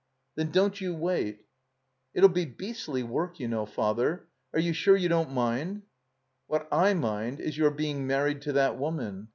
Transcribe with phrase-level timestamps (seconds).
[0.33, 1.45] "Then don't you wait."
[2.15, 3.67] ''It 'II be beastly work, you know.
[3.67, 4.25] Father.
[4.51, 5.83] Are you sure you don't mind?"
[6.47, 9.29] "What I mind is your being married to that woman.